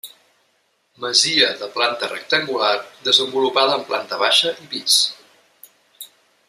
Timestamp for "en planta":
3.81-4.21